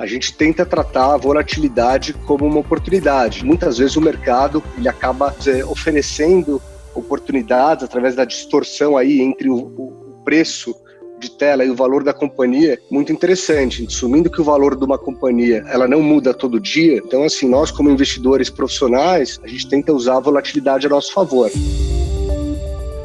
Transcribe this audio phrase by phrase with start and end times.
[0.00, 3.44] a gente tenta tratar a volatilidade como uma oportunidade.
[3.44, 6.60] Muitas vezes o mercado ele acaba dizer, oferecendo
[6.94, 10.74] oportunidades através da distorção aí entre o, o preço
[11.20, 14.96] de tela e o valor da companhia muito interessante, assumindo que o valor de uma
[14.96, 16.96] companhia ela não muda todo dia.
[16.96, 21.50] Então, assim, nós como investidores profissionais, a gente tenta usar a volatilidade a nosso favor.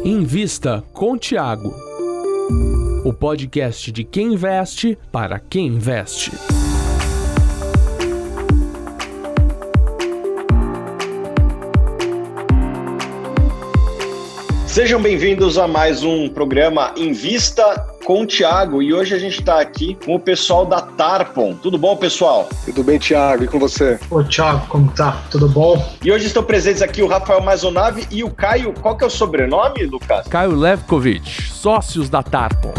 [0.01, 1.75] Invista com Tiago,
[3.03, 6.31] o podcast de quem investe para quem investe.
[14.75, 17.63] Sejam bem-vindos a mais um programa Invista
[18.03, 21.53] com o Thiago e hoje a gente está aqui com o pessoal da Tarpon.
[21.53, 22.49] Tudo bom, pessoal?
[22.65, 23.97] Tudo bem, Thiago, e com você?
[24.11, 25.23] Ô, Thiago, como tá?
[25.31, 25.81] Tudo bom?
[26.03, 28.73] E hoje estão presentes aqui o Rafael Mazonave e o Caio.
[28.73, 30.27] Qual que é o sobrenome, Lucas?
[30.27, 32.73] Caio Levkovic, sócios da Tarpon.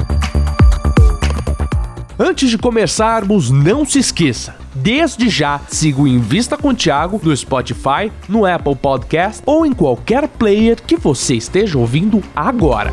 [2.18, 4.65] Antes de começarmos, não se esqueça.
[4.78, 10.28] Desde já, siga o Invista com Thiago no Spotify, no Apple Podcast ou em qualquer
[10.28, 12.92] player que você esteja ouvindo agora.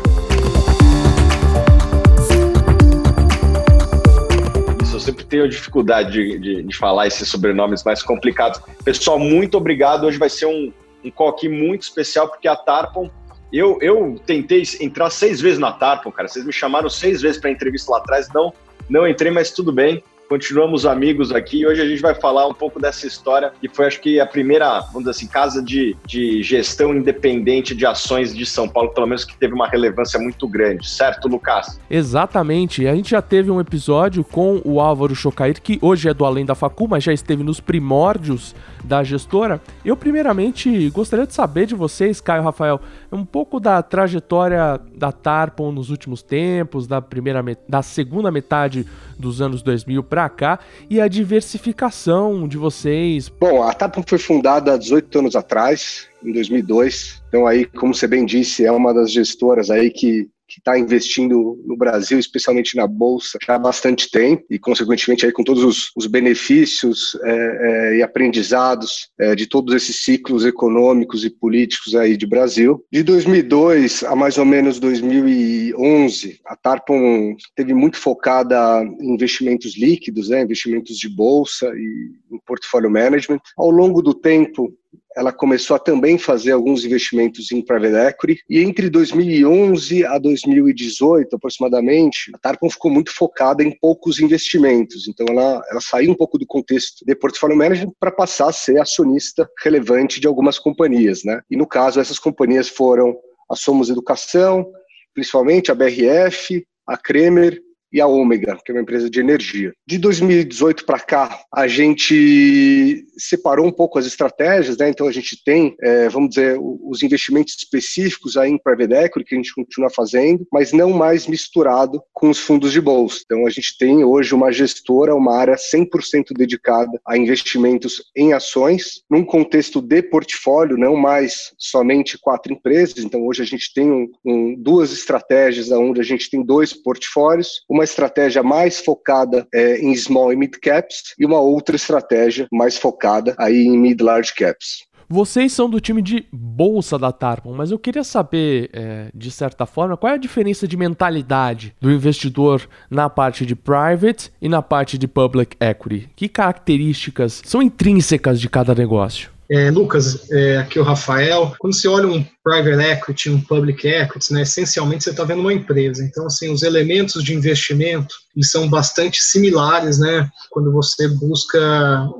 [4.90, 8.60] Eu sempre tenho dificuldade de, de, de falar esses sobrenomes mais complicados.
[8.82, 10.06] Pessoal, muito obrigado.
[10.06, 10.72] Hoje vai ser um,
[11.04, 13.10] um aqui muito especial, porque a Tarpon
[13.52, 16.28] eu, eu tentei entrar seis vezes na Tarpon, cara.
[16.28, 18.54] Vocês me chamaram seis vezes para entrevista lá atrás, não
[18.88, 20.02] não entrei, mas tudo bem.
[20.34, 23.86] Continuamos amigos aqui e hoje a gente vai falar um pouco dessa história que foi,
[23.86, 28.44] acho que, a primeira, vamos dizer assim, casa de, de gestão independente de ações de
[28.44, 31.78] São Paulo, pelo menos que teve uma relevância muito grande, certo, Lucas?
[31.88, 32.84] Exatamente.
[32.88, 36.44] A gente já teve um episódio com o Álvaro Chocair, que hoje é do Além
[36.44, 39.60] da Facu, mas já esteve nos primórdios da gestora.
[39.84, 45.72] Eu, primeiramente, gostaria de saber de vocês, Caio Rafael, um pouco da trajetória da Tarpon
[45.72, 48.86] nos últimos tempos, da primeira da segunda metade
[49.18, 53.28] dos anos 2000 para cá e a diversificação de vocês.
[53.28, 57.22] Bom, a Tarpon foi fundada há 18 anos atrás, em 2002.
[57.28, 61.58] Então aí, como você bem disse, é uma das gestoras aí que que está investindo
[61.64, 65.90] no Brasil, especialmente na Bolsa, já há bastante tempo, e, consequentemente, aí, com todos os,
[65.96, 72.16] os benefícios é, é, e aprendizados é, de todos esses ciclos econômicos e políticos aí
[72.16, 72.84] de Brasil.
[72.92, 80.28] De 2002 a mais ou menos 2011, a Tarpon teve muito focada em investimentos líquidos,
[80.28, 83.40] né, investimentos de Bolsa e em portfólio management.
[83.56, 84.72] Ao longo do tempo,
[85.16, 88.42] ela começou a também fazer alguns investimentos em private equity.
[88.48, 95.08] E entre 2011 a 2018, aproximadamente, a Tarpon ficou muito focada em poucos investimentos.
[95.08, 98.80] Então, ela, ela saiu um pouco do contexto de portfólio management para passar a ser
[98.80, 101.22] acionista relevante de algumas companhias.
[101.24, 101.40] Né?
[101.50, 103.14] E, no caso, essas companhias foram
[103.50, 104.66] a Somos Educação,
[105.14, 107.60] principalmente a BRF, a Kremer
[107.94, 109.72] e a Ômega, que é uma empresa de energia.
[109.86, 114.88] De 2018 para cá, a gente separou um pouco as estratégias, né?
[114.88, 119.34] Então a gente tem, é, vamos dizer, os investimentos específicos aí em private equity que
[119.36, 123.20] a gente continua fazendo, mas não mais misturado com os fundos de bolsa.
[123.24, 129.02] Então a gente tem hoje uma gestora, uma área 100% dedicada a investimentos em ações,
[129.08, 133.04] num contexto de portfólio, não mais somente quatro empresas.
[133.04, 137.62] Então hoje a gente tem um, um, duas estratégias onde a gente tem dois portfólios,
[137.70, 142.48] uma uma estratégia mais focada é, em small e mid caps e uma outra estratégia
[142.50, 144.86] mais focada aí em mid large caps.
[145.06, 149.66] Vocês são do time de bolsa da Tarpon, mas eu queria saber, é, de certa
[149.66, 154.62] forma, qual é a diferença de mentalidade do investidor na parte de private e na
[154.62, 156.08] parte de public equity?
[156.16, 159.33] Que características são intrínsecas de cada negócio?
[159.54, 161.54] É, Lucas, é, aqui é o Rafael.
[161.60, 165.52] Quando você olha um private equity, um public equity, né, essencialmente você está vendo uma
[165.52, 166.02] empresa.
[166.02, 171.60] Então, assim, os elementos de investimento eles são bastante similares, né, quando você busca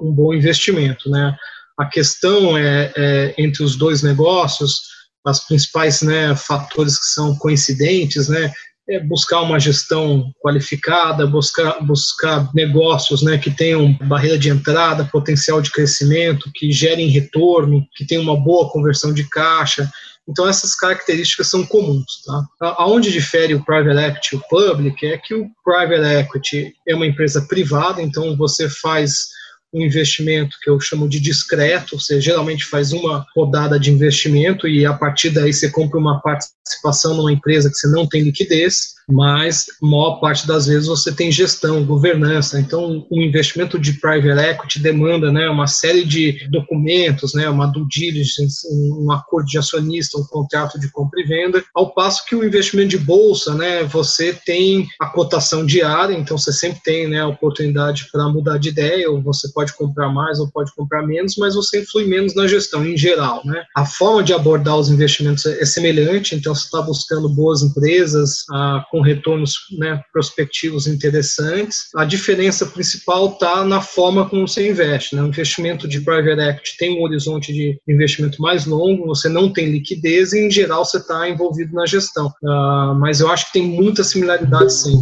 [0.00, 1.34] um bom investimento, né.
[1.76, 4.82] A questão é, é entre os dois negócios,
[5.26, 8.52] as principais né, fatores que são coincidentes, né,
[8.88, 15.62] é buscar uma gestão qualificada, buscar, buscar negócios né, que tenham barreira de entrada, potencial
[15.62, 19.90] de crescimento, que gerem retorno, que tenham uma boa conversão de caixa.
[20.28, 22.22] Então, essas características são comuns.
[22.26, 22.74] Tá?
[22.78, 27.06] Aonde difere o private equity e o public é que o private equity é uma
[27.06, 29.28] empresa privada, então você faz
[29.74, 34.86] um investimento que eu chamo de discreto, você geralmente faz uma rodada de investimento e
[34.86, 38.94] a partir daí você compra uma participação numa empresa que você não tem liquidez.
[39.08, 42.58] Mas maior parte das vezes você tem gestão, governança.
[42.58, 47.86] Então, o investimento de private equity demanda né, uma série de documentos, né, uma due
[47.88, 52.44] diligence, um acordo de acionista, um contrato de compra e venda, ao passo que o
[52.44, 57.28] investimento de bolsa, né, você tem a cotação diária, então você sempre tem né, a
[57.28, 61.54] oportunidade para mudar de ideia, ou você pode comprar mais ou pode comprar menos, mas
[61.54, 63.42] você influi menos na gestão em geral.
[63.44, 63.62] Né?
[63.76, 68.84] A forma de abordar os investimentos é semelhante, então você está buscando boas empresas ah,
[68.94, 71.88] com retornos né, prospectivos interessantes.
[71.96, 75.16] A diferença principal está na forma como você investe.
[75.16, 75.22] Né?
[75.22, 79.66] O investimento de private equity tem um horizonte de investimento mais longo, você não tem
[79.66, 82.28] liquidez e, em geral, você está envolvido na gestão.
[82.40, 84.96] Uh, mas eu acho que tem muita similaridade, sim.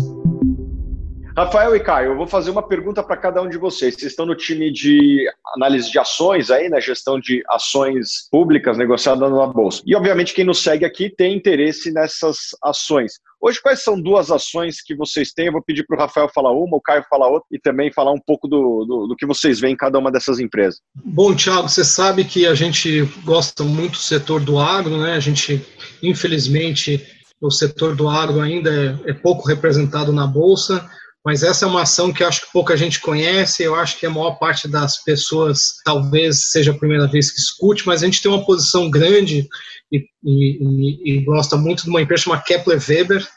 [1.37, 3.95] Rafael e Caio, eu vou fazer uma pergunta para cada um de vocês.
[3.95, 6.81] Vocês estão no time de análise de ações aí, né?
[6.81, 9.83] gestão de ações públicas negociadas na bolsa.
[9.87, 13.15] E obviamente quem nos segue aqui tem interesse nessas ações.
[13.45, 15.47] Hoje, quais são duas ações que vocês têm?
[15.47, 18.13] Eu vou pedir para o Rafael falar uma, o Caio falar outra e também falar
[18.13, 20.81] um pouco do, do, do, que vocês veem em cada uma dessas empresas.
[20.95, 25.15] Bom, Thiago, você sabe que a gente gosta muito do setor do agro, né?
[25.15, 25.61] A gente,
[26.01, 27.05] infelizmente,
[27.41, 30.89] o setor do agro ainda é, é pouco representado na Bolsa
[31.25, 34.11] mas essa é uma ação que acho que pouca gente conhece, eu acho que a
[34.11, 38.31] maior parte das pessoas talvez seja a primeira vez que escute, mas a gente tem
[38.31, 39.49] uma posição grande
[39.93, 43.29] e, e, e gosta muito de uma empresa chamada Kepler Weber,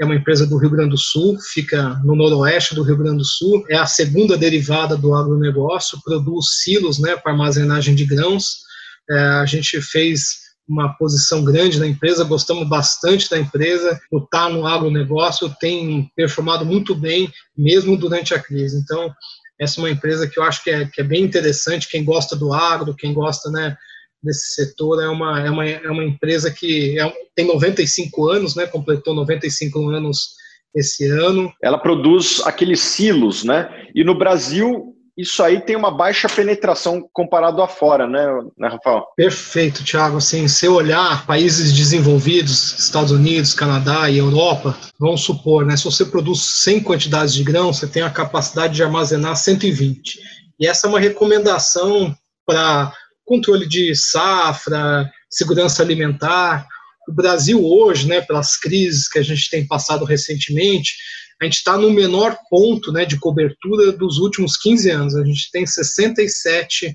[0.00, 3.24] é uma empresa do Rio Grande do Sul, fica no noroeste do Rio Grande do
[3.24, 8.64] Sul, é a segunda derivada do agronegócio, produz silos né, para armazenagem de grãos.
[9.08, 14.48] É, a gente fez uma posição grande na empresa, gostamos bastante da empresa, o tá
[14.48, 18.78] no agronegócio tem performado muito bem, mesmo durante a crise.
[18.78, 19.12] Então,
[19.60, 22.34] essa é uma empresa que eu acho que é, que é bem interessante, quem gosta
[22.34, 23.76] do agro, quem gosta né,
[24.24, 28.66] desse setor, é uma, é uma, é uma empresa que é, tem 95 anos, né,
[28.66, 30.34] completou 95 anos
[30.74, 31.52] esse ano.
[31.62, 33.68] Ela produz aqueles silos, né?
[33.94, 38.26] E no Brasil isso aí tem uma baixa penetração comparado a fora, né,
[38.58, 39.04] né Rafael?
[39.16, 40.16] Perfeito, Thiago.
[40.16, 46.04] Assim, se olhar países desenvolvidos, Estados Unidos, Canadá e Europa, vamos supor, né, se você
[46.04, 50.18] produz 100 quantidades de grão, você tem a capacidade de armazenar 120.
[50.58, 52.12] E essa é uma recomendação
[52.44, 52.92] para
[53.24, 56.66] controle de safra, segurança alimentar.
[57.08, 60.94] O Brasil hoje, né, pelas crises que a gente tem passado recentemente,
[61.40, 65.16] a gente está no menor ponto né, de cobertura dos últimos 15 anos.
[65.16, 66.94] A gente tem 67%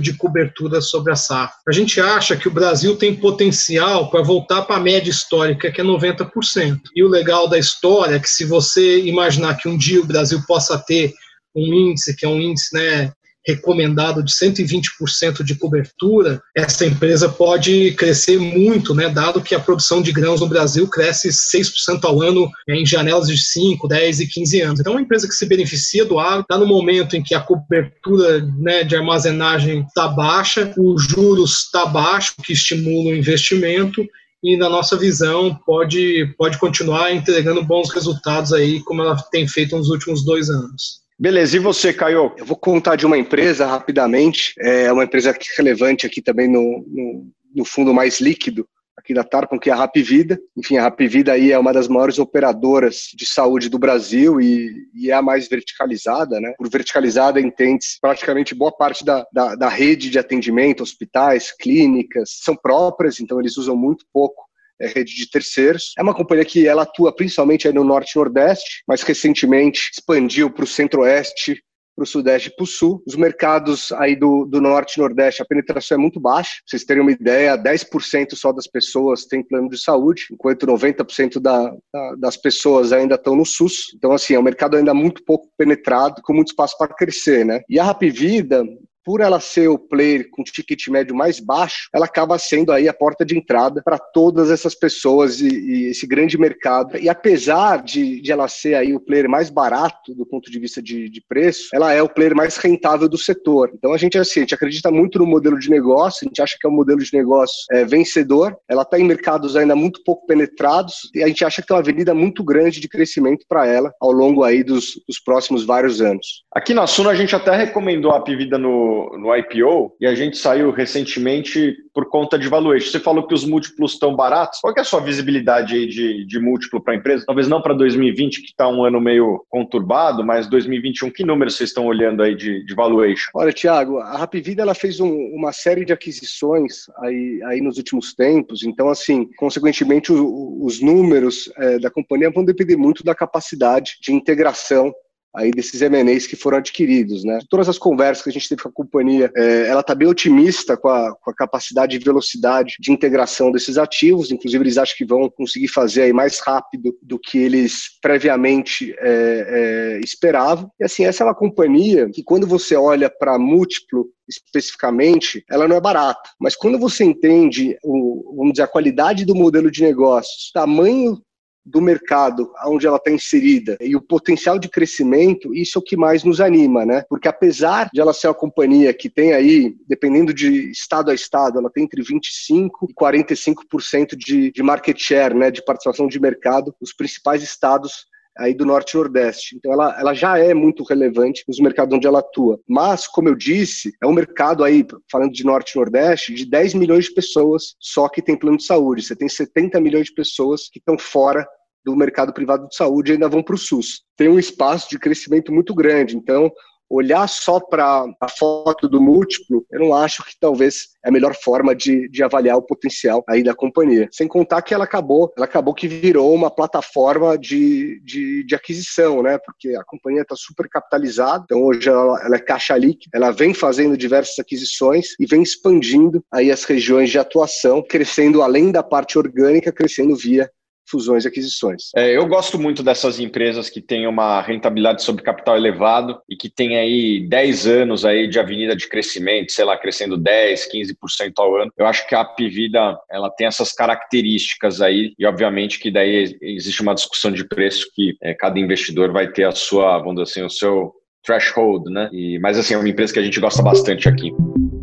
[0.00, 1.56] de cobertura sobre a safra.
[1.68, 5.80] A gente acha que o Brasil tem potencial para voltar para a média histórica, que
[5.80, 6.78] é 90%.
[6.94, 10.40] E o legal da história é que se você imaginar que um dia o Brasil
[10.46, 11.12] possa ter
[11.54, 13.12] um índice, que é um índice né,
[13.46, 20.00] recomendado de 120% de cobertura, essa empresa pode crescer muito, né, dado que a produção
[20.00, 24.60] de grãos no Brasil cresce 6% ao ano em janelas de 5, 10 e 15
[24.60, 24.80] anos.
[24.80, 27.40] Então, é uma empresa que se beneficia do agro, está no momento em que a
[27.40, 34.06] cobertura né, de armazenagem está baixa, os juros está baixo, que estimula o investimento,
[34.42, 39.76] e na nossa visão pode, pode continuar entregando bons resultados aí, como ela tem feito
[39.76, 41.01] nos últimos dois anos.
[41.18, 42.32] Beleza, e você, Caio?
[42.36, 47.32] Eu vou contar de uma empresa rapidamente, é uma empresa relevante aqui também no, no,
[47.54, 48.66] no fundo mais líquido,
[48.96, 50.38] aqui da Tarpon, que é a Rapvida.
[50.56, 55.10] Enfim, a Rapvida aí é uma das maiores operadoras de saúde do Brasil e, e
[55.10, 56.54] é a mais verticalizada, né?
[56.56, 62.56] Por verticalizada entende-se praticamente boa parte da, da, da, rede de atendimento, hospitais, clínicas, são
[62.56, 64.44] próprias, então eles usam muito pouco
[64.82, 65.92] é rede de terceiros.
[65.96, 70.64] É uma companhia que ela atua principalmente no norte e nordeste, mas recentemente expandiu para
[70.64, 71.62] o centro-oeste,
[71.94, 73.02] para o sudeste e para o sul.
[73.06, 76.50] Os mercados aí do, do norte e nordeste, a penetração é muito baixa.
[76.50, 81.38] Pra vocês terem uma ideia, 10% só das pessoas têm plano de saúde, enquanto 90%
[81.40, 83.92] da, da, das pessoas ainda estão no SUS.
[83.94, 87.60] Então, assim, é um mercado ainda muito pouco penetrado, com muito espaço para crescer, né?
[87.68, 88.64] E a Rapvida,
[89.04, 92.94] por ela ser o player com ticket médio mais baixo, ela acaba sendo aí a
[92.94, 96.96] porta de entrada para todas essas pessoas e, e, esse grande mercado.
[96.96, 100.82] E apesar de, de, ela ser aí o player mais barato do ponto de vista
[100.82, 103.70] de, de, preço, ela é o player mais rentável do setor.
[103.74, 106.56] Então a gente assim, a gente acredita muito no modelo de negócio, a gente acha
[106.60, 108.56] que é um modelo de negócio é, vencedor.
[108.68, 111.82] Ela está em mercados ainda muito pouco penetrados e a gente acha que tem uma
[111.82, 116.44] avenida muito grande de crescimento para ela ao longo aí dos, dos próximos vários anos.
[116.52, 120.36] Aqui na Suna a gente até recomendou a Pivida no no, IPO e a gente
[120.36, 122.90] saiu recentemente por conta de valuation.
[122.90, 124.60] Você falou que os múltiplos estão baratos.
[124.60, 127.24] Qual é a sua visibilidade aí de, de múltiplo para a empresa?
[127.26, 131.70] Talvez não para 2020, que está um ano meio conturbado, mas 2021, que números vocês
[131.70, 133.30] estão olhando aí de, de valuation?
[133.34, 138.14] Olha, Tiago, a Rapvida ela fez um, uma série de aquisições aí, aí nos últimos
[138.14, 143.98] tempos, então, assim, consequentemente, o, os números é, da companhia vão depender muito da capacidade
[144.00, 144.92] de integração
[145.34, 147.38] aí desses M&As que foram adquiridos, né?
[147.48, 150.76] Todas as conversas que a gente teve com a companhia, é, ela está bem otimista
[150.76, 155.04] com a, com a, capacidade e velocidade de integração desses ativos, inclusive eles acham que
[155.04, 160.70] vão conseguir fazer aí mais rápido do que eles previamente é, é, esperavam.
[160.78, 165.76] E assim, essa é uma companhia que quando você olha para múltiplo especificamente, ela não
[165.76, 166.30] é barata.
[166.40, 171.20] Mas quando você entende, o, vamos dizer, a qualidade do modelo de negócios, tamanho
[171.64, 175.96] do mercado onde ela está inserida e o potencial de crescimento, isso é o que
[175.96, 177.04] mais nos anima, né?
[177.08, 181.58] Porque apesar de ela ser uma companhia que tem aí, dependendo de estado a estado,
[181.58, 186.74] ela tem entre 25% e 45% de, de market share, né, de participação de mercado,
[186.80, 189.56] os principais estados aí do Norte e Nordeste.
[189.56, 192.58] Então ela, ela já é muito relevante nos mercados onde ela atua.
[192.68, 196.74] Mas, como eu disse, é um mercado aí, falando de Norte e Nordeste, de 10
[196.74, 199.02] milhões de pessoas só que tem plano de saúde.
[199.02, 201.46] Você tem 70 milhões de pessoas que estão fora
[201.84, 204.02] do mercado privado de saúde e ainda vão para o SUS.
[204.16, 206.16] Tem um espaço de crescimento muito grande.
[206.16, 206.50] Então,
[206.92, 211.34] olhar só para a foto do múltiplo, eu não acho que talvez é a melhor
[211.34, 214.08] forma de, de avaliar o potencial aí da companhia.
[214.12, 219.22] Sem contar que ela acabou, ela acabou que virou uma plataforma de, de, de aquisição,
[219.22, 219.38] né?
[219.38, 223.54] Porque a companhia está super capitalizada, então hoje ela, ela, é caixa líquida, ela vem
[223.54, 229.18] fazendo diversas aquisições e vem expandindo aí as regiões de atuação, crescendo além da parte
[229.18, 230.50] orgânica, crescendo via
[230.86, 231.90] fusões e aquisições.
[231.96, 236.48] É, eu gosto muito dessas empresas que têm uma rentabilidade sobre capital elevado e que
[236.48, 241.56] têm aí 10 anos aí de avenida de crescimento, sei lá, crescendo 10, 15% ao
[241.56, 241.72] ano.
[241.76, 246.82] Eu acho que a Pivida, ela tem essas características aí e obviamente que daí existe
[246.82, 250.42] uma discussão de preço que é, cada investidor vai ter a sua, vamos dizer assim,
[250.42, 250.92] o seu
[251.24, 252.10] threshold, né?
[252.12, 254.32] E, mas assim, é uma empresa que a gente gosta bastante aqui.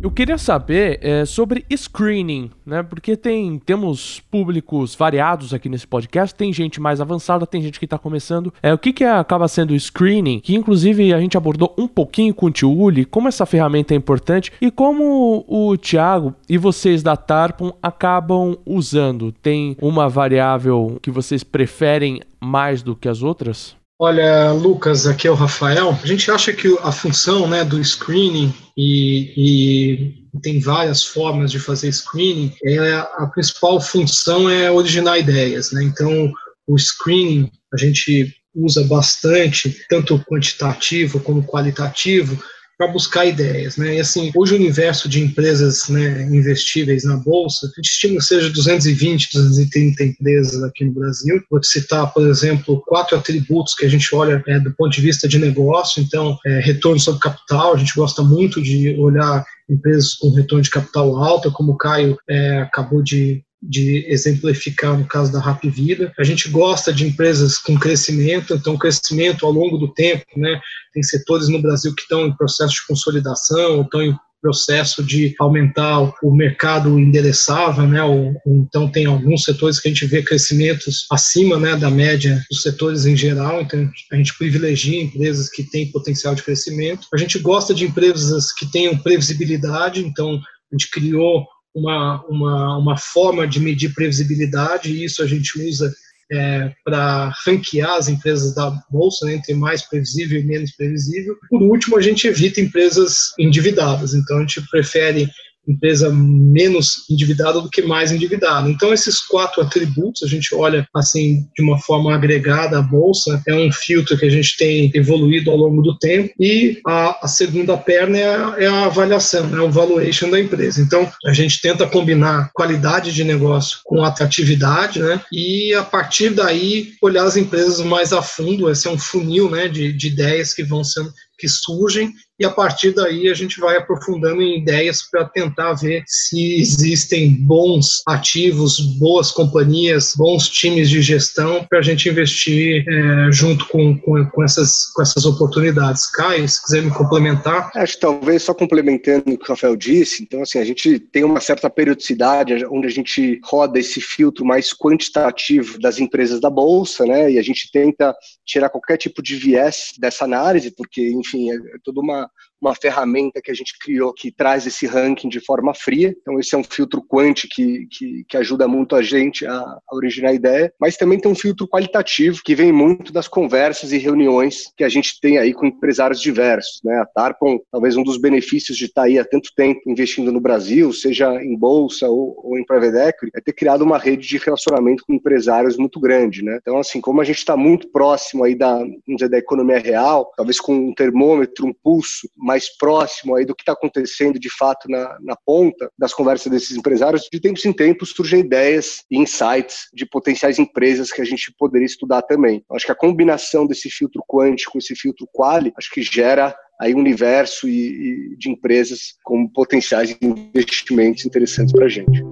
[0.02, 2.82] Eu queria saber é, sobre screening, né?
[2.82, 6.34] Porque tem temos públicos variados aqui nesse podcast.
[6.34, 8.52] Tem gente mais avançada, tem gente que está começando.
[8.62, 10.40] É, o que, que acaba sendo screening?
[10.40, 13.96] Que inclusive a gente abordou um pouquinho com o Tio Uli, como essa ferramenta é
[13.96, 19.32] importante e como o Thiago e vocês da Tarpon acabam usando.
[19.32, 23.78] Tem uma variável que vocês preferem mais do que as outras?
[24.02, 25.90] Olha, Lucas, aqui é o Rafael.
[26.02, 31.60] A gente acha que a função né, do screening, e, e tem várias formas de
[31.60, 35.70] fazer screening, é, a principal função é originar ideias.
[35.72, 35.84] Né?
[35.84, 36.32] Então,
[36.66, 42.42] o screening a gente usa bastante, tanto quantitativo como qualitativo,
[42.80, 43.96] para buscar ideias, né?
[43.96, 48.24] E assim, hoje o universo de empresas né, investíveis na bolsa, a gente estima que
[48.24, 51.42] seja 220, 230 empresas aqui no Brasil.
[51.50, 55.02] Vou te citar, por exemplo, quatro atributos que a gente olha é, do ponto de
[55.02, 56.02] vista de negócio.
[56.02, 60.70] Então, é, retorno sobre capital, a gente gosta muito de olhar empresas com retorno de
[60.70, 66.12] capital alto, como o Caio é, acabou de de exemplificar no caso da Rap Vida.
[66.18, 70.60] A gente gosta de empresas com crescimento, então crescimento ao longo do tempo, né?
[70.92, 76.00] Tem setores no Brasil que estão em processo de consolidação, estão em processo de aumentar
[76.22, 78.02] o mercado endereçável, né?
[78.02, 82.62] Ou, então tem alguns setores que a gente vê crescimentos acima, né, da média dos
[82.62, 83.60] setores em geral.
[83.60, 87.06] Então a gente privilegia empresas que têm potencial de crescimento.
[87.12, 90.00] A gente gosta de empresas que tenham previsibilidade.
[90.00, 95.60] Então a gente criou uma, uma, uma forma de medir previsibilidade, e isso a gente
[95.60, 95.92] usa
[96.32, 101.36] é, para ranquear as empresas da bolsa né, entre mais previsível e menos previsível.
[101.48, 105.28] Por último, a gente evita empresas endividadas, então a gente prefere
[105.66, 108.68] empresa menos endividada do que mais endividada.
[108.68, 113.54] Então, esses quatro atributos, a gente olha assim de uma forma agregada a bolsa, é
[113.54, 117.76] um filtro que a gente tem evoluído ao longo do tempo, e a, a segunda
[117.76, 120.80] perna é a, é a avaliação, é o valuation da empresa.
[120.80, 125.20] Então, a gente tenta combinar qualidade de negócio com atratividade, né?
[125.32, 129.68] E a partir daí olhar as empresas mais a fundo, esse é um funil, né,
[129.68, 133.76] de, de ideias que vão sendo que surgem e a partir daí a gente vai
[133.76, 141.02] aprofundando em ideias para tentar ver se existem bons ativos, boas companhias, bons times de
[141.02, 146.10] gestão para a gente investir é, junto com, com, com, essas, com essas oportunidades.
[146.10, 147.70] Caio, se quiser me complementar.
[147.74, 151.24] Acho que talvez só complementando o que o Rafael disse, então assim, a gente tem
[151.24, 157.04] uma certa periodicidade onde a gente roda esse filtro mais quantitativo das empresas da Bolsa,
[157.04, 158.16] né, e a gente tenta
[158.46, 162.28] tirar qualquer tipo de viés dessa análise, porque, enfim, enfim, é, é toda uma,
[162.60, 166.14] uma ferramenta que a gente criou que traz esse ranking de forma fria.
[166.20, 169.80] Então, esse é um filtro quant que, que, que ajuda muito a gente a, a,
[169.92, 173.98] originar a ideia, mas também tem um filtro qualitativo que vem muito das conversas e
[173.98, 176.80] reuniões que a gente tem aí com empresários diversos.
[176.84, 176.94] Né?
[176.96, 180.92] A Tarpon, talvez um dos benefícios de estar aí há tanto tempo investindo no Brasil,
[180.92, 185.04] seja em bolsa ou, ou em private equity, é ter criado uma rede de relacionamento
[185.06, 186.42] com empresários muito grande.
[186.44, 186.58] Né?
[186.60, 190.60] Então, assim, como a gente está muito próximo aí da, dizer, da economia real, talvez
[190.60, 195.18] com um termômetro, um pulso mais próximo aí do que está acontecendo de fato na,
[195.20, 200.06] na ponta das conversas desses empresários, de tempos em tempos surgem ideias e insights de
[200.06, 202.64] potenciais empresas que a gente poderia estudar também.
[202.72, 206.98] Acho que a combinação desse filtro quântico esse filtro quali, acho que gera aí um
[206.98, 210.16] universo e, e de empresas com potenciais
[210.54, 212.22] investimentos interessantes para a gente.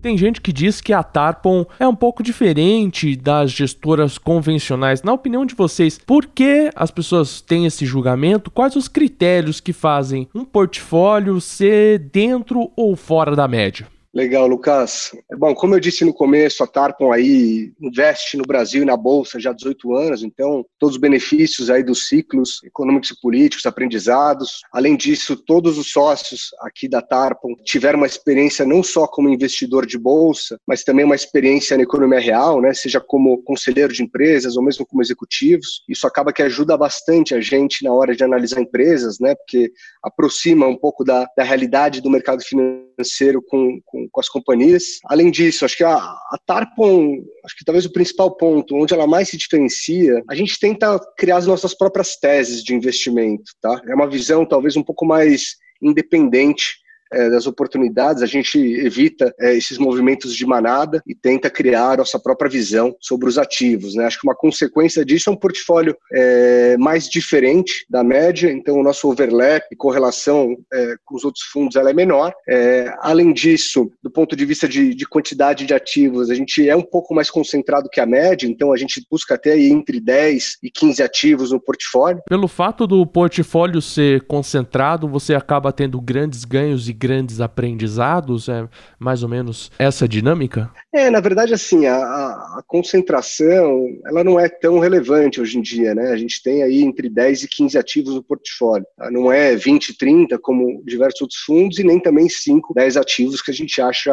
[0.00, 5.02] Tem gente que diz que a Tarpon é um pouco diferente das gestoras convencionais.
[5.02, 8.50] Na opinião de vocês, por que as pessoas têm esse julgamento?
[8.50, 13.86] Quais os critérios que fazem um portfólio ser dentro ou fora da média?
[14.14, 15.12] Legal, Lucas.
[15.36, 19.38] Bom, como eu disse no começo, a Tarpon aí investe no Brasil e na Bolsa
[19.38, 24.60] já há 18 anos, então todos os benefícios aí dos ciclos econômicos e políticos, aprendizados.
[24.72, 29.84] Além disso, todos os sócios aqui da Tarpon tiveram uma experiência não só como investidor
[29.84, 32.72] de Bolsa, mas também uma experiência na economia real, né?
[32.72, 35.84] seja como conselheiro de empresas ou mesmo como executivos.
[35.86, 39.34] Isso acaba que ajuda bastante a gente na hora de analisar empresas, né?
[39.34, 39.70] porque
[40.02, 44.84] aproxima um pouco da, da realidade do mercado financeiro com, com com, com, as companhias.
[45.06, 49.06] Além disso, acho que a, a Tarpon, acho que talvez o principal ponto onde ela
[49.06, 53.80] mais se diferencia, a gente tenta criar as nossas próprias teses de investimento, tá?
[53.88, 56.76] É uma visão talvez um pouco mais independente
[57.12, 62.18] é, das oportunidades, a gente evita é, esses movimentos de manada e tenta criar nossa
[62.18, 63.94] própria visão sobre os ativos.
[63.94, 64.04] Né?
[64.04, 68.82] Acho que uma consequência disso é um portfólio é, mais diferente da média, então o
[68.82, 72.32] nosso overlap e correlação é, com os outros fundos ela é menor.
[72.48, 76.76] É, além disso, do ponto de vista de, de, quantidade de ativos, a gente é
[76.76, 80.70] um pouco mais concentrado que a média, então a gente busca até entre 10 e
[80.70, 82.22] 15 ativos no portfólio.
[82.28, 88.48] Pelo fato do portfólio ser concentrado, você acaba tendo grandes ganhos e grandes aprendizados?
[88.48, 90.70] É mais ou menos essa dinâmica?
[90.92, 95.94] É, na verdade, assim, a, a, concentração, ela não é tão relevante hoje em dia,
[95.94, 96.10] né?
[96.10, 98.86] A gente tem aí entre 10 e 15 ativos no portfólio.
[98.96, 99.10] Tá?
[99.10, 103.50] Não é 20, 30, como diversos outros fundos, e nem também 5, 10 ativos que
[103.50, 104.12] a gente acha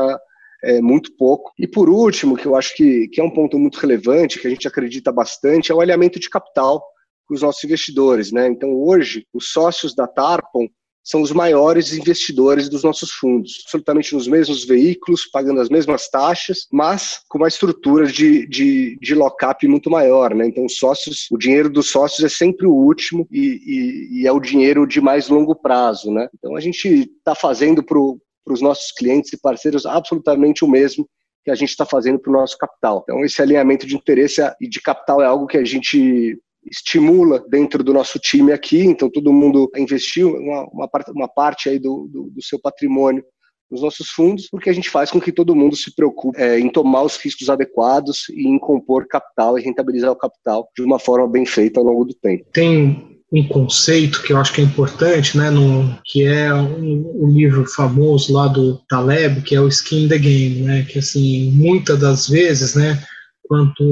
[0.63, 1.51] é, muito pouco.
[1.57, 4.49] E por último, que eu acho que, que é um ponto muito relevante, que a
[4.49, 6.83] gente acredita bastante, é o alinhamento de capital
[7.27, 8.31] com os nossos investidores.
[8.31, 8.47] Né?
[8.47, 10.67] Então, hoje, os sócios da Tarpon
[11.05, 16.65] são os maiores investidores dos nossos fundos, absolutamente nos mesmos veículos, pagando as mesmas taxas,
[16.71, 20.33] mas com uma estrutura de, de, de lock-up muito maior.
[20.33, 20.47] Né?
[20.47, 24.31] Então, os sócios, o dinheiro dos sócios é sempre o último e, e, e é
[24.31, 26.11] o dinheiro de mais longo prazo.
[26.11, 26.27] Né?
[26.33, 31.07] Então, a gente está fazendo para os nossos clientes e parceiros absolutamente o mesmo
[31.43, 33.03] que a gente está fazendo para o nosso capital.
[33.03, 37.83] Então, esse alinhamento de interesse e de capital é algo que a gente estimula dentro
[37.83, 42.31] do nosso time aqui, então todo mundo investiu uma, uma, uma parte aí do, do,
[42.31, 43.23] do, seu patrimônio
[43.69, 46.69] nos nossos fundos, porque a gente faz com que todo mundo se preocupe é, em
[46.69, 51.27] tomar os riscos adequados e em compor capital e rentabilizar o capital de uma forma
[51.27, 52.45] bem feita ao longo do tempo.
[52.53, 57.27] Tem um conceito que eu acho que é importante, né, no, que é um, um,
[57.27, 61.99] livro famoso lá do Taleb, que é o Skin the Game, né, que assim, muitas
[61.99, 63.03] das vezes, né,
[63.47, 63.83] quanto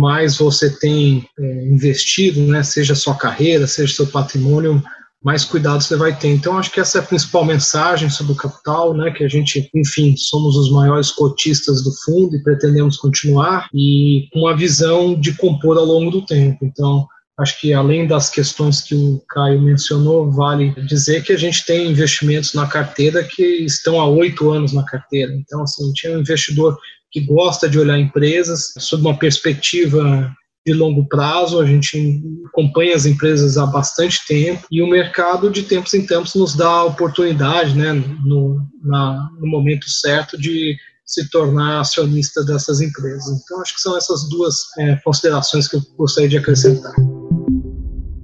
[0.00, 4.82] mais você tem é, investido, né, seja sua carreira, seja seu patrimônio,
[5.22, 6.28] mais cuidado você vai ter.
[6.28, 9.70] Então, acho que essa é a principal mensagem sobre o capital, né, que a gente,
[9.74, 15.34] enfim, somos os maiores cotistas do fundo e pretendemos continuar, e com a visão de
[15.34, 16.58] compor ao longo do tempo.
[16.64, 17.06] Então,
[17.38, 21.90] acho que além das questões que o Caio mencionou, vale dizer que a gente tem
[21.90, 25.32] investimentos na carteira que estão há oito anos na carteira.
[25.34, 26.76] Então, assim, tinha um investidor
[27.12, 30.34] que gosta de olhar empresas sob uma perspectiva
[30.66, 35.64] de longo prazo, a gente acompanha as empresas há bastante tempo e o mercado de
[35.64, 37.92] tempos em tempos nos dá a oportunidade, né,
[38.24, 43.42] no, na, no momento certo de se tornar acionista dessas empresas.
[43.42, 46.94] Então, acho que são essas duas é, considerações que eu gostaria de acrescentar.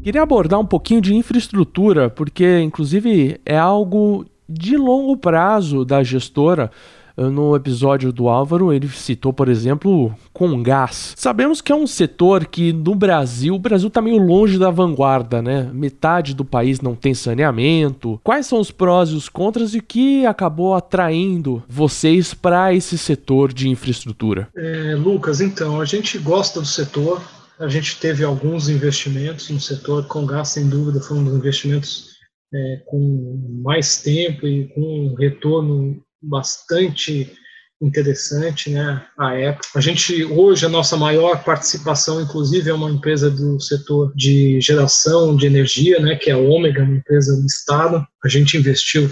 [0.02, 6.70] Queria abordar um pouquinho de infraestrutura, porque, inclusive, é algo de longo prazo da gestora
[7.18, 11.14] no episódio do Álvaro, ele citou, por exemplo, com gás.
[11.16, 15.42] Sabemos que é um setor que no Brasil, o Brasil está meio longe da vanguarda,
[15.42, 15.68] né?
[15.72, 18.20] Metade do país não tem saneamento.
[18.22, 22.96] Quais são os prós e os contras e o que acabou atraindo vocês para esse
[22.96, 24.48] setor de infraestrutura?
[24.56, 27.20] É, Lucas, então, a gente gosta do setor,
[27.58, 30.06] a gente teve alguns investimentos no setor.
[30.06, 32.18] Congás, sem dúvida, foi um dos investimentos
[32.54, 37.32] é, com mais tempo e com um retorno bastante
[37.80, 39.68] interessante, né, a época.
[39.76, 45.36] A gente, hoje, a nossa maior participação, inclusive, é uma empresa do setor de geração
[45.36, 48.04] de energia, né, que é a Ômega, uma empresa listada.
[48.24, 49.08] A gente investiu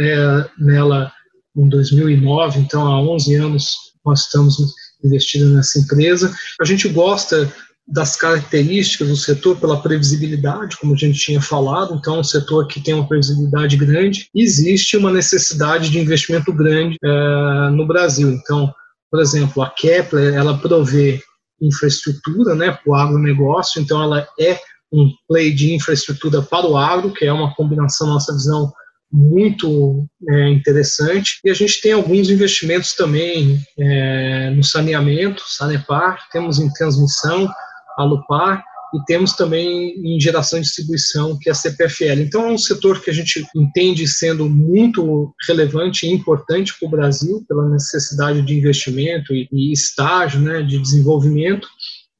[0.00, 1.12] é, nela
[1.54, 4.56] em 2009, então há 11 anos nós estamos
[5.04, 6.34] investindo nessa empresa.
[6.60, 7.52] A gente gosta
[7.86, 12.66] das características do setor pela previsibilidade, como a gente tinha falado, então é um setor
[12.66, 18.32] que tem uma previsibilidade grande, existe uma necessidade de investimento grande é, no Brasil.
[18.32, 18.74] Então,
[19.10, 21.22] por exemplo, a Kepler, ela provê
[21.62, 24.58] infraestrutura né, para o agronegócio, então ela é
[24.92, 28.72] um play de infraestrutura para o agro, que é uma combinação, nossa visão,
[29.12, 31.38] muito é, interessante.
[31.44, 37.48] E a gente tem alguns investimentos também é, no saneamento, Sanepar, temos em transmissão,
[37.96, 42.20] Alupar, e temos também em geração e distribuição, que é a CPFL.
[42.20, 46.90] Então, é um setor que a gente entende sendo muito relevante e importante para o
[46.90, 51.68] Brasil, pela necessidade de investimento e, e estágio né, de desenvolvimento,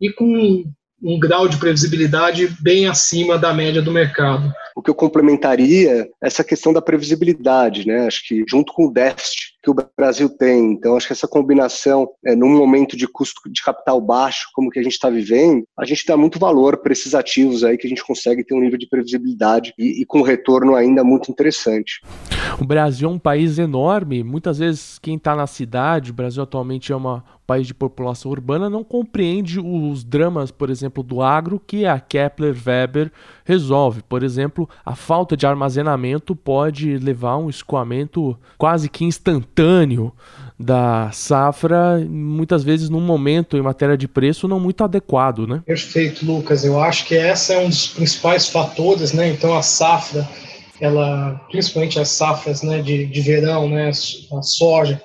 [0.00, 0.64] e com
[1.02, 4.52] um grau de previsibilidade bem acima da média do mercado.
[4.74, 8.06] O que eu complementaria é essa questão da previsibilidade, né?
[8.06, 12.08] Acho que junto com o déficit que o Brasil tem, então acho que essa combinação,
[12.24, 15.84] é, num momento de custo de capital baixo, como que a gente está vivendo, a
[15.84, 18.78] gente dá muito valor para esses ativos aí que a gente consegue ter um nível
[18.78, 22.00] de previsibilidade e, e com retorno ainda muito interessante.
[22.60, 26.92] O Brasil é um país enorme, muitas vezes quem está na cidade, o Brasil atualmente
[26.92, 31.86] é uma país de população urbana não compreende os dramas, por exemplo, do agro que
[31.86, 33.12] a Kepler Weber
[33.44, 34.02] resolve.
[34.02, 39.46] Por exemplo, a falta de armazenamento pode levar a um escoamento quase que instantâneo
[40.58, 45.62] da safra, muitas vezes num momento em matéria de preço não muito adequado, né?
[45.66, 46.64] Perfeito, Lucas.
[46.64, 49.28] Eu acho que essa é um dos principais fatores, né?
[49.28, 50.26] Então a safra,
[50.80, 55.00] ela, principalmente as safras, né, de, de verão, né, a soja,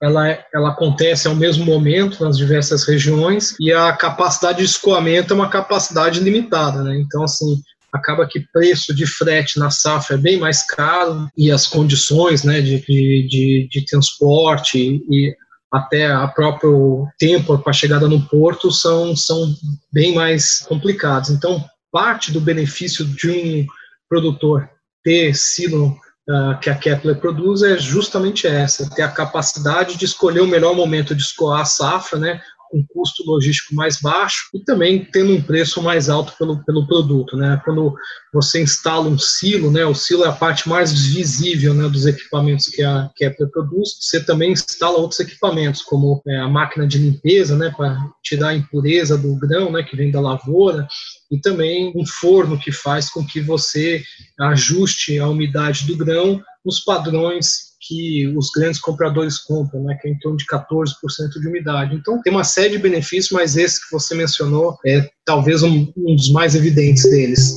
[0.00, 5.36] ela, ela acontece ao mesmo momento nas diversas regiões e a capacidade de escoamento é
[5.36, 6.96] uma capacidade limitada, né?
[7.00, 7.60] Então, assim,
[7.92, 12.60] acaba que preço de frete na safra é bem mais caro e as condições, né,
[12.60, 15.34] de, de, de transporte e
[15.72, 19.54] até a próprio tempo para chegada no porto são, são
[19.92, 21.30] bem mais complicados.
[21.30, 23.66] Então, parte do benefício de um
[24.08, 24.68] produtor
[25.04, 25.96] ter silo
[26.28, 30.74] uh, que a Kepler produz é justamente essa, ter a capacidade de escolher o melhor
[30.74, 35.42] momento de escoar a safra, né, com custo logístico mais baixo e também tendo um
[35.42, 37.60] preço mais alto pelo, pelo produto, né?
[37.64, 37.94] Quando
[38.32, 39.84] você instala um silo, né?
[39.84, 43.96] O silo é a parte mais visível, né, dos equipamentos que a Kepler produz.
[44.00, 48.56] Você também instala outros equipamentos, como é, a máquina de limpeza, né, para tirar a
[48.56, 50.86] impureza do grão, né, que vem da lavoura,
[51.30, 54.02] e também um forno que faz com que você
[54.40, 60.10] ajuste a umidade do grão nos padrões que os grandes compradores compram, né, que é
[60.10, 60.92] em torno de 14%
[61.40, 61.94] de umidade.
[61.94, 66.16] Então, tem uma série de benefícios, mas esse que você mencionou é talvez um, um
[66.16, 67.54] dos mais evidentes deles.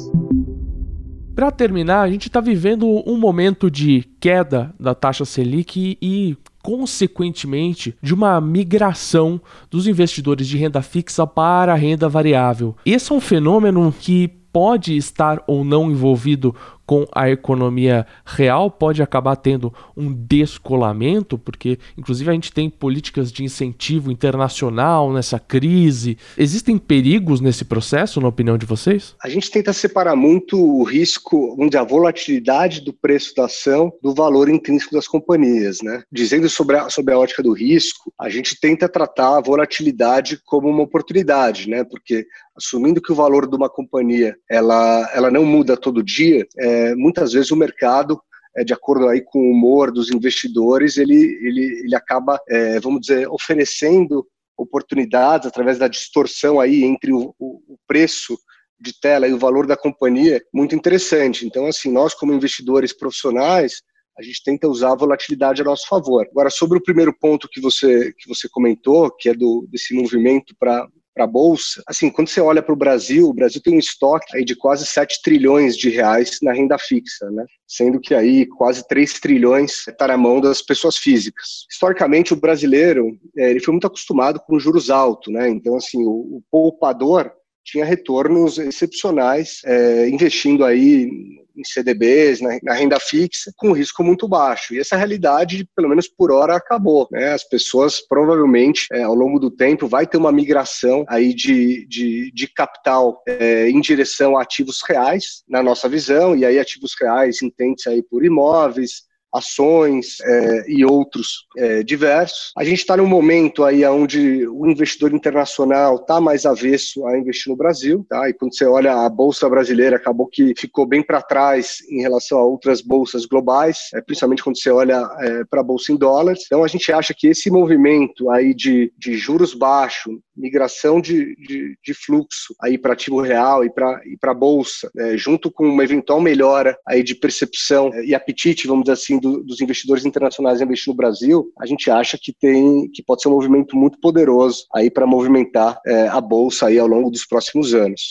[1.34, 7.96] Para terminar, a gente está vivendo um momento de queda da taxa Selic e, consequentemente,
[8.02, 12.76] de uma migração dos investidores de renda fixa para a renda variável.
[12.86, 16.54] Esse é um fenômeno que pode estar ou não envolvido
[16.92, 23.32] com a economia real, pode acabar tendo um descolamento, porque inclusive a gente tem políticas
[23.32, 26.18] de incentivo internacional nessa crise.
[26.38, 29.16] Existem perigos nesse processo, na opinião de vocês?
[29.24, 34.14] A gente tenta separar muito o risco, onde a volatilidade do preço da ação do
[34.14, 36.04] valor intrínseco das companhias, né?
[36.12, 40.68] Dizendo sobre a, sobre a ótica do risco, a gente tenta tratar a volatilidade como
[40.68, 41.86] uma oportunidade, né?
[41.86, 42.28] Porque
[42.62, 47.34] assumindo que o valor de uma companhia ela, ela não muda todo dia, é, muitas
[47.34, 48.22] vezes o mercado
[48.56, 53.02] é, de acordo aí com o humor dos investidores, ele, ele, ele acaba, é, vamos
[53.02, 54.26] dizer, oferecendo
[54.58, 58.38] oportunidades através da distorção aí entre o, o, preço
[58.80, 61.46] de tela e o valor da companhia, muito interessante.
[61.46, 63.82] Então, assim, nós como investidores profissionais,
[64.18, 66.28] a gente tenta usar a volatilidade a nosso favor.
[66.30, 70.56] Agora, sobre o primeiro ponto que você, que você comentou, que é do, desse movimento
[70.60, 73.80] para para a bolsa, assim, quando você olha para o Brasil, o Brasil tem um
[73.80, 77.46] estoque aí de quase 7 trilhões de reais na renda fixa, né?
[77.68, 81.66] Sendo que aí quase 3 trilhões está na mão das pessoas físicas.
[81.70, 85.50] Historicamente, o brasileiro é, ele foi muito acostumado com juros altos, né?
[85.50, 87.32] Então, assim, o, o poupador
[87.64, 91.10] tinha retornos excepcionais, é, investindo aí
[91.56, 94.74] em CDBs, na, na, renda fixa, com risco muito baixo.
[94.74, 97.08] E essa realidade, pelo menos por hora, acabou.
[97.12, 97.34] Né?
[97.34, 102.32] As pessoas provavelmente, é, ao longo do tempo, vai ter uma migração aí de, de,
[102.32, 107.42] de capital é, em direção a ativos reais, na nossa visão, e aí ativos reais
[107.42, 112.52] entende-se aí por imóveis, ações é, e outros é, diversos.
[112.58, 117.50] A gente está num momento aí onde o investidor internacional está mais avesso a investir
[117.50, 118.30] no Brasil, tá?
[118.30, 122.38] E quando você olha a bolsa brasileira, acabou que ficou bem para trás em relação
[122.38, 126.44] a outras bolsas globais, é, principalmente quando você olha é, para a bolsa em dólares.
[126.46, 131.78] Então a gente acha que esse movimento aí de, de juros baixos, migração de, de,
[131.84, 135.84] de fluxo aí para ativo real e para e para bolsa, é, junto com uma
[135.84, 140.60] eventual melhora aí de percepção é, e apetite, vamos dizer assim, do, dos investidores internacionais
[140.60, 144.00] a investir no Brasil, a gente acha que tem que pode ser um movimento muito
[144.00, 148.10] poderoso aí para movimentar é, a bolsa aí ao longo dos próximos anos.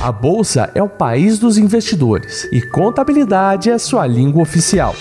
[0.00, 4.96] A bolsa é o país dos investidores e contabilidade é sua língua oficial.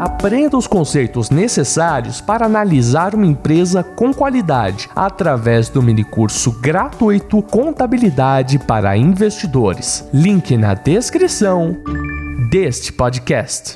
[0.00, 8.58] Aprenda os conceitos necessários para analisar uma empresa com qualidade através do minicurso gratuito Contabilidade
[8.60, 10.08] para Investidores.
[10.10, 11.76] Link na descrição
[12.50, 13.74] deste podcast.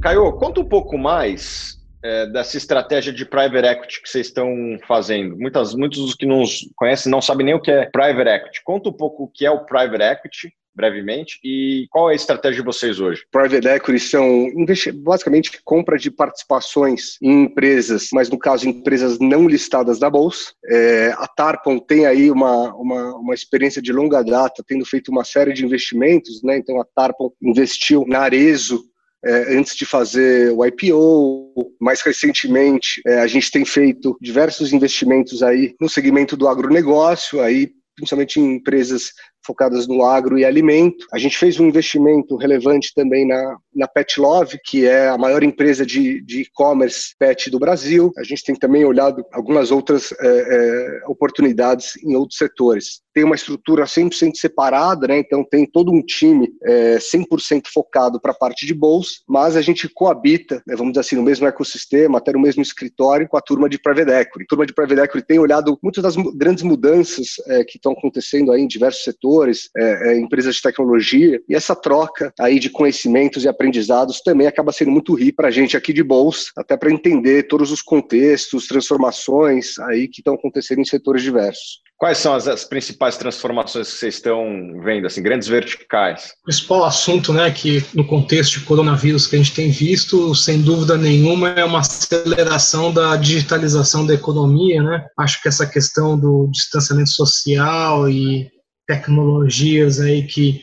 [0.00, 4.48] Caio, conta um pouco mais é, dessa estratégia de private equity que vocês estão
[4.86, 5.36] fazendo.
[5.36, 8.62] Muitas, muitos dos que nos conhecem não sabem nem o que é private equity.
[8.62, 11.38] Conta um pouco o que é o private equity brevemente.
[11.44, 13.24] E qual é a estratégia de vocês hoje?
[13.30, 14.48] Private equity são
[14.96, 20.52] basicamente compra de participações em empresas, mas no caso empresas não listadas na bolsa.
[20.66, 25.24] É, a Tarpon tem aí uma, uma, uma experiência de longa data, tendo feito uma
[25.24, 26.56] série de investimentos, né?
[26.56, 28.84] Então a Tarpon investiu na Arezo
[29.24, 31.72] é, antes de fazer o IPO.
[31.80, 37.70] Mais recentemente, é, a gente tem feito diversos investimentos aí no segmento do agronegócio, aí
[37.94, 39.12] principalmente em empresas
[39.44, 41.06] focadas no agro e alimento.
[41.12, 45.42] A gente fez um investimento relevante também na, na Pet Love, que é a maior
[45.42, 48.12] empresa de e-commerce pet do Brasil.
[48.18, 53.02] A gente tem também olhado algumas outras é, é, oportunidades em outros setores.
[53.14, 55.18] Tem uma estrutura 100% separada, né?
[55.18, 59.60] então tem todo um time é, 100% focado para a parte de bolsa, mas a
[59.60, 63.42] gente coabita, né, vamos dizer assim, no mesmo ecossistema, até no mesmo escritório, com a
[63.42, 64.44] turma de Private Equity.
[64.44, 68.50] A turma de Private Equity tem olhado muitas das grandes mudanças é, que estão acontecendo
[68.50, 69.31] aí em diversos setores,
[69.76, 74.72] é, é, empresas de tecnologia, e essa troca aí de conhecimentos e aprendizados também acaba
[74.72, 78.66] sendo muito rico para a gente aqui de bolsa, até para entender todos os contextos,
[78.66, 81.82] transformações aí que estão acontecendo em setores diversos.
[82.02, 84.44] Quais são as, as, principais transformações que vocês estão
[84.82, 86.32] vendo, assim, grandes verticais?
[86.40, 90.60] O principal assunto, né, que no contexto de coronavírus que a gente tem visto, sem
[90.60, 95.06] dúvida nenhuma, é uma aceleração da digitalização da economia, né?
[95.16, 98.50] Acho que essa questão do distanciamento social e
[98.92, 100.60] tecnologias aí que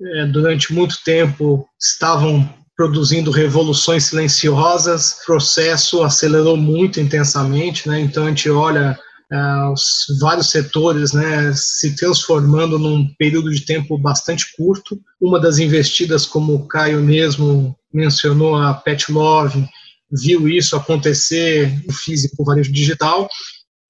[0.00, 8.00] é, durante muito tempo estavam produzindo revoluções silenciosas, o processo acelerou muito intensamente, né?
[8.00, 8.96] Então a gente olha
[9.32, 14.96] uh, os vários setores, né, se transformando num período de tempo bastante curto.
[15.20, 19.68] Uma das investidas, como o Caio mesmo mencionou, a Pet Love,
[20.12, 23.28] viu isso acontecer no físico, varejo digital,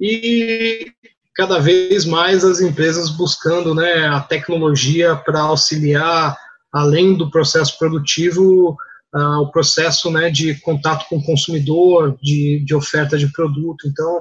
[0.01, 0.87] e
[1.38, 6.37] cada vez mais as empresas buscando né, a tecnologia para auxiliar,
[6.72, 8.77] além do processo produtivo,
[9.14, 13.87] uh, o processo né, de contato com o consumidor, de, de oferta de produto.
[13.87, 14.20] Então,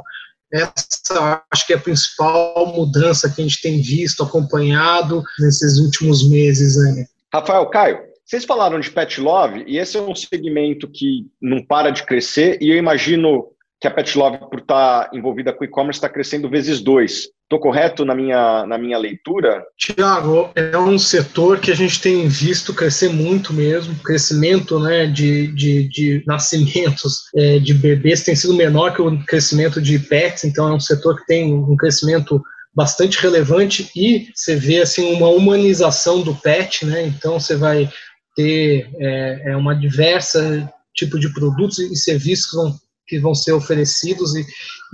[0.53, 6.29] essa acho que é a principal mudança que a gente tem visto, acompanhado nesses últimos
[6.29, 6.77] meses.
[6.77, 7.07] Né?
[7.33, 11.89] Rafael, Caio, vocês falaram de pet love e esse é um segmento que não para
[11.89, 13.47] de crescer e eu imagino
[13.79, 17.29] que a Pet Love, por estar envolvida com e-commerce, está crescendo vezes dois.
[17.43, 19.63] Estou correto na minha, na minha leitura?
[19.77, 23.93] Tiago, é um setor que a gente tem visto crescer muito mesmo.
[23.93, 29.25] O crescimento né, de, de, de nascimentos é, de bebês tem sido menor que o
[29.25, 32.41] crescimento de pets, então é um setor que tem um crescimento
[32.75, 37.07] bastante relevante e você vê assim uma humanização do pet, né?
[37.07, 37.89] Então você vai
[38.35, 42.75] ter é, é uma diversa tipo de produtos e serviços que vão
[43.07, 44.45] que vão ser oferecidos e,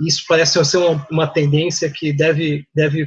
[0.06, 3.06] isso parece ser uma, uma tendência que deve, deve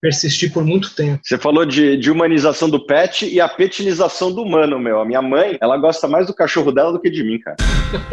[0.00, 1.20] persistir por muito tempo.
[1.22, 5.00] Você falou de, de, humanização do pet e a petinização do humano, meu.
[5.00, 7.56] A minha mãe, ela gosta mais do cachorro dela do que de mim, cara.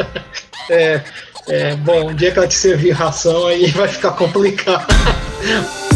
[0.70, 1.02] é,
[1.48, 4.88] é, bom, um dia que ela te servir ração aí vai ficar complicado.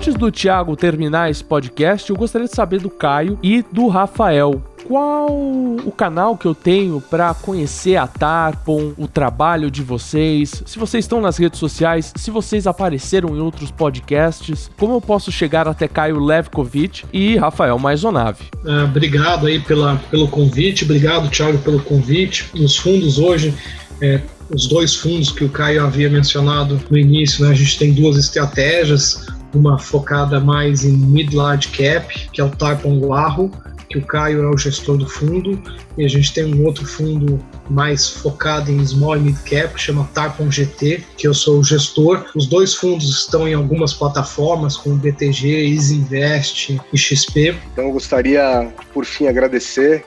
[0.00, 4.64] Antes do Thiago terminar esse podcast, eu gostaria de saber do Caio e do Rafael.
[4.88, 10.78] qual o canal que eu tenho para conhecer a Tarpon, o trabalho de vocês, se
[10.78, 15.68] vocês estão nas redes sociais, se vocês apareceram em outros podcasts, como eu posso chegar
[15.68, 18.46] até Caio Levkovic e Rafael Maisonave.
[18.64, 22.50] É, obrigado aí pela, pelo convite, obrigado Thiago pelo convite.
[22.54, 23.54] Os fundos hoje
[24.00, 27.92] é, os dois fundos que o Caio havia mencionado no início, né, a gente tem
[27.92, 33.50] duas estratégias, uma focada mais em mid-large cap, que é o Tarpon Larro,
[33.88, 35.60] que o Caio é o gestor do fundo,
[35.98, 39.80] e a gente tem um outro fundo mais focado em small e mid cap, que
[39.80, 42.24] chama Tarpon GT, que eu sou o gestor.
[42.36, 47.56] Os dois fundos estão em algumas plataformas, como BTG, Invest e XP.
[47.72, 50.04] Então eu gostaria, por fim, agradecer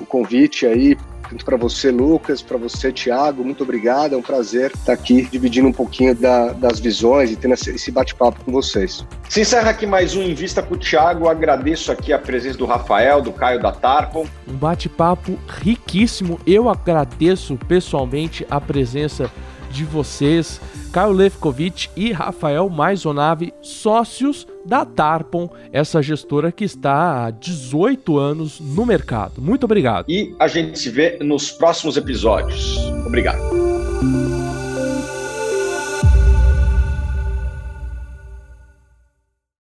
[0.00, 0.96] o convite aí
[1.28, 4.14] tanto para você, Lucas, para você, Thiago, muito obrigado.
[4.14, 8.44] É um prazer estar aqui dividindo um pouquinho da, das visões e tendo esse bate-papo
[8.44, 9.04] com vocês.
[9.28, 11.28] Se encerra aqui mais um Invista com o Thiago.
[11.28, 14.26] Agradeço aqui a presença do Rafael, do Caio da Tarpon.
[14.46, 16.40] Um bate-papo riquíssimo.
[16.46, 19.30] Eu agradeço pessoalmente a presença
[19.70, 20.60] de vocês,
[20.96, 28.58] Caio Levkovic e Rafael Maisonave, sócios da Tarpon, essa gestora que está há 18 anos
[28.58, 29.42] no mercado.
[29.42, 30.06] Muito obrigado.
[30.08, 32.78] E a gente se vê nos próximos episódios.
[33.06, 33.42] Obrigado.